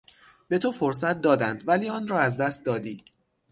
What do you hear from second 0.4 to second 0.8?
به تو